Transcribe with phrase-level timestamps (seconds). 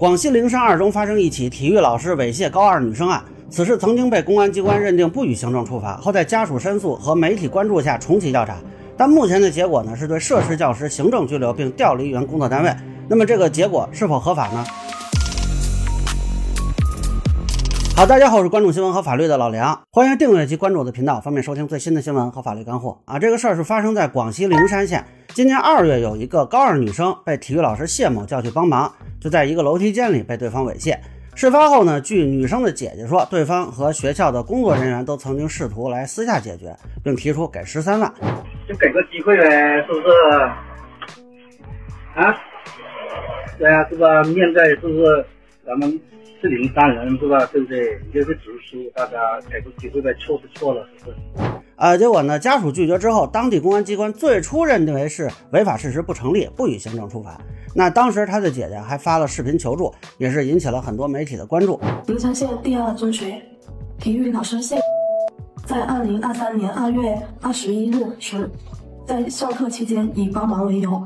[0.00, 8.56] 广西灵山二中发生一起体育老师猥亵高二女生案，此事曾经被公安机关认定不予行政处罚，后在家属申诉和媒体关注下重启调查。
[8.96, 12.74] 但目前的结果呢，是对涉事教师行政拘留并调离原工作单位。
[13.08, 14.64] 那么这个结果是否合法呢？
[18.00, 23.18] 好，大家好，我是关注新闻和法律的老梁，欢迎订阅及关注我的频道，方便收听最新的新闻和法律干货啊。
[23.18, 25.04] 这个事儿是发生在广西灵山县，
[25.34, 28.90] 今年二月，有一个高二女生被体育老师谢某叫去帮忙，
[29.20, 30.96] 就在一个楼梯间里被对方猥亵。
[31.34, 36.74] 事发后呢，据女生的姐姐说，对方和学校的工作人员都曾经试图来私下解决，
[37.04, 38.10] 并提出给十三万，
[38.66, 40.08] 就给个机会呗，是不是？
[42.14, 42.34] 啊？
[43.58, 44.22] 对啊，是吧？
[44.24, 45.26] 面对是不是
[45.66, 46.00] 咱们？
[46.40, 47.44] 是灵山人是吧？
[47.52, 48.00] 对不对？
[48.06, 49.18] 你就是读书，大家
[49.50, 51.16] 给个机会呗，错是错了，是不是？
[51.76, 57.38] 啊，结果呢，家属拒绝之后，当地公安机关最初认定为是违法事实不成立，不予行政处罚。
[57.74, 61.78] 那当时他的姐姐还发了视频求助，也是引起了很多媒体的关注。
[62.06, 63.40] 灵山县第二中学
[63.98, 64.76] 体育老师谢，
[65.66, 68.50] 在二零二三年二月二十一日时，
[69.06, 71.04] 在上课期间以帮忙为由，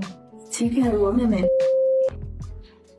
[0.49, 1.45] 欺骗我妹妹。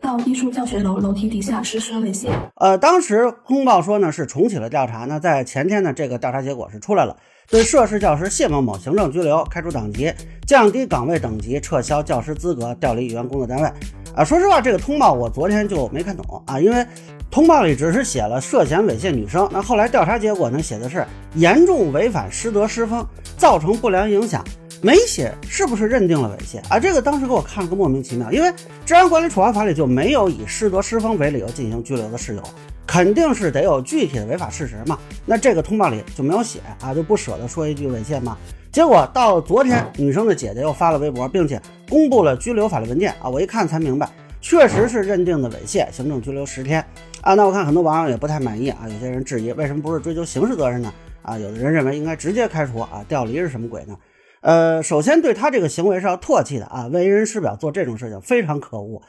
[0.06, 2.28] 到艺术教学楼楼梯底下实施猥亵。
[2.58, 5.06] 呃，当时通报说呢是重启了调查。
[5.06, 7.18] 那在前天呢，这个调查结果是出来了，
[7.50, 10.14] 对涉事教师谢某某行政拘留、开除党籍、
[10.46, 13.72] 降低岗位等级、撤销教师资格、调离原工作单位。
[14.16, 16.86] 啊，说实话，这个通报我昨天就没看懂啊，因为
[17.32, 19.50] 通报里只是写了涉嫌猥亵女生。
[19.52, 21.04] 那后来调查结果呢，写的是
[21.34, 23.04] 严重违反师德师风，
[23.38, 24.46] 造成不良影响。
[24.82, 26.80] 没写是不是认定了猥亵啊？
[26.80, 28.54] 这个当时给我看了个莫名其妙，因为
[28.86, 32.44] 治安管理处罚法里就没有以师德师风为理由进行拘留的事由，
[32.86, 35.00] 肯定是得有具体的违法事实嘛。
[35.26, 38.38] 那这个通报里就没有写啊，就不舍得说一句猥亵嘛。
[38.72, 41.60] 结果到昨天，女生的姐姐又发了微博，并且
[41.90, 44.10] 公布了拘留法律文件啊，我一看才明白，
[44.42, 46.86] 确实是认定的猥亵，行政拘留十天
[47.22, 47.34] 啊。
[47.34, 50.94] 那我看很多网友也不太满意啊，有些人质疑为什么不是追究刑事责任呢？
[51.22, 53.98] 啊，有的人认为应该直接开除啊，调离是什么鬼呢？
[54.46, 59.02] 呃，首先对他这个行为是要唾弃的啊，为人师表做这种事情非常可恶。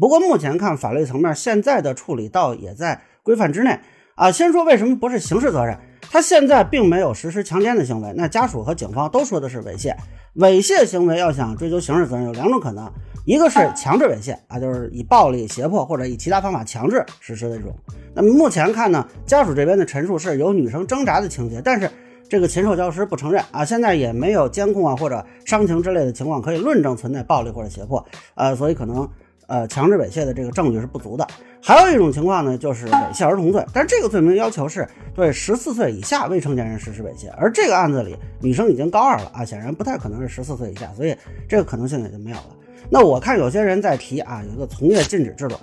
[0.00, 3.78] 不过目前看法律层面，现在的处理倒也在规范之内
[4.16, 4.32] 啊。
[4.32, 5.78] 先说为什么不是刑事责任，
[6.10, 9.94] 他现在并没有实施强奸的行为，那家属和警方都说的是猥亵。
[10.38, 12.92] 猥亵行为要想追究刑事责任，有两种可能，
[13.24, 17.72] 一个是强制猥亵啊，就是以暴力、胁迫或者以其他方法强制实施的这种。
[18.12, 21.88] 那么目前看呢，家属这边的陈述是有女生挣扎的情节，但是。
[22.30, 29.06] 这个禽兽教师不承认啊，现在也没有监控啊或者伤情之类的情况可以论证存在暴力或者胁迫，呃，所以可能
[29.48, 31.26] 呃强制猥亵的这个证据是不足的。
[31.60, 41.16] 还有一种情况呢，就是猥亵儿童罪，但这个罪名要求是对十四岁以下未成年人实施猥亵，而这个案子里女生已经高二了啊，显然不太可能是十四岁以下，所以
[41.48, 42.56] 这个可能性也就没有了。
[42.88, 45.56] 那我看有些人在提啊，有一个从业禁止制度，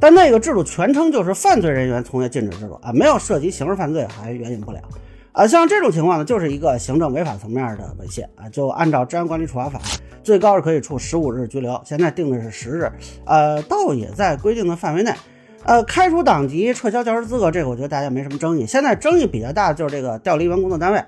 [0.00, 4.80] 但那个制度全称就是犯罪人员从业禁止制度啊，没有涉及刑事犯罪还援引不了。
[5.36, 9.78] 啊，像这种情况呢，就是一个行政违法层面的猥亵啊，就按照治安管理处罚法，
[10.22, 12.90] 最高是可以处十五日拘留，现在定的是十日，
[13.26, 15.12] 呃，倒也在规定的范围内，
[15.64, 18.66] 呃，开除党籍、撤销教师资格，这个我觉得大家没什么争议。
[18.66, 21.04] 现在争议比较大的就是这个调离原工作单位，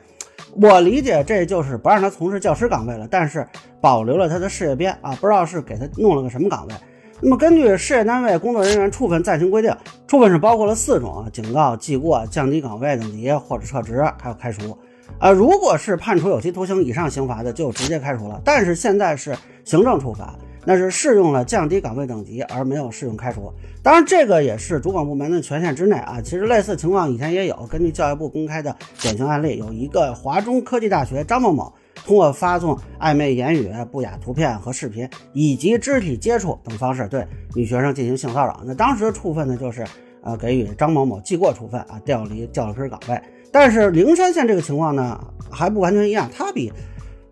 [0.61, 3.49] 我理解这就是不让他从事教师岗位了，但是
[3.81, 6.75] 保留了他的事业编啊，不知道是给他弄了个什么岗位。
[7.21, 9.75] 那么根据事业单位工作人员处分暂行规定，
[10.07, 14.77] 处分是包括了四种啊：警告、记过、降低岗位等级或者撤职，还有开除。
[15.19, 18.41] 啊，如果是判处有期徒刑以上刑罚的，就直接开除了。
[18.45, 20.33] 但是现在是行政处罚，
[20.65, 23.53] 那是适用了降低岗位等级，而没有适用开除。
[23.83, 26.21] 当然，这个也是主管部门的权限之内啊。
[26.23, 31.73] 其实类似情况以前也有，根据教育部公开的典型案例，有一个华中科技大学张某某。
[32.05, 38.61] 通过发送暧昧言语、不雅图片和视频，以及肢体接触等方式对女学生进行性骚扰。
[38.65, 39.85] 那当时的处分呢，就是
[40.23, 43.21] 呃给予张某某记过处分啊，调离教师岗位。
[43.53, 45.19] 但是灵山县这个情况呢，
[45.51, 46.73] 还不完全一样，它比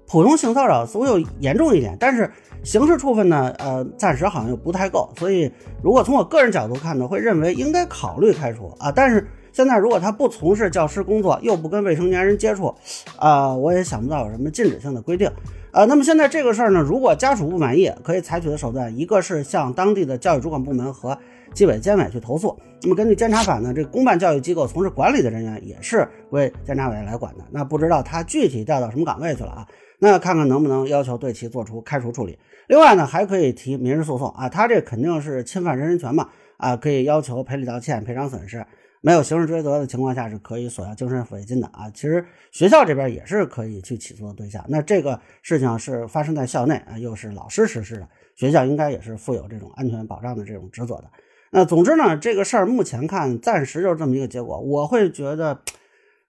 [0.06, 1.96] 普通性骚扰似乎又严重一点。
[1.98, 2.30] 但是
[2.62, 5.10] 刑事处分呢，呃，暂时好像又不太够。
[5.16, 5.50] 所以
[5.82, 8.92] 如果从我个人角度看呢，会认为应该考虑开除啊。
[8.92, 9.26] 但是。
[9.56, 12.74] 现在如果他不从事教师工作，又不跟未成年人接触，
[13.16, 15.30] 啊，我也想不到有什么禁止性的规定，
[15.72, 21.16] 呃，那么现在这个事儿呢，如果家属不满意，可以采取的手段，一个是向当地的教育主管部门和
[21.54, 22.54] 纪委监委去投诉。
[22.82, 27.44] 那么根据监察法呢，这公办教育机构从事管理的人员也是归监察委来管的。
[27.50, 29.66] 那不知道他具体调到什么岗位去了啊？
[29.98, 32.38] 那看看能不能要求对其做出开除处理。
[32.66, 36.28] 另外呢，还可以提民事诉讼啊，他这肯定是侵犯人身权嘛，
[36.58, 38.62] 啊，可以要求赔礼道歉、赔偿损失。
[39.06, 41.88] 没有刑事追责的情况下，是可以索要精神抚慰金的啊。
[41.94, 44.64] 其实学校这边也是可以去起诉的对象。
[44.68, 51.04] 那这个事情是发生在校内啊，又是老师实施的，学校应该也是负有这种安全保障的这种职责的。
[51.52, 54.58] 那总之呢，这个事儿目前看暂时就是这么一个结果。
[54.58, 55.60] 我会觉得，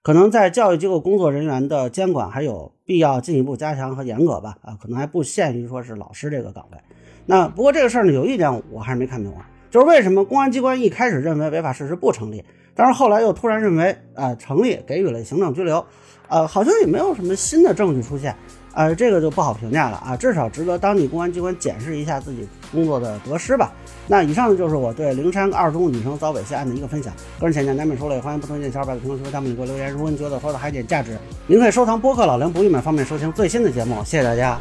[0.00, 4.56] 可能在教育机构工作人员的监管还有必要进一步加强和严格吧。
[4.62, 6.78] 啊，可能还不限于说是老师这个岗位。
[7.26, 12.44] 那不过这个事儿呢，有一点我还是没看明白，就是为什么公安机关一开始认为违法事实不成立，
[12.74, 15.84] 但是后来又突然认为啊成立，给予了行政拘留，
[16.28, 18.34] 呃，好像也没有什么新的证据出现。
[18.74, 23.72] 呃，这个就不好评价了啊，至少值得当地公安机关检视一下自己工作的得失吧。
[24.06, 29.90] 那以上就是我对灵山二中女生遭猥亵案的一个分享，个人浅见难免说了，也欢迎不同意见小伙伴在评论区和弹幕里给我留言。
[29.90, 31.18] 如果你觉得说的还有点价值，
[31.48, 33.96] 您可以收藏播客老梁不郁闷，方便收听最新的节目。
[34.04, 34.56] 谢谢大家。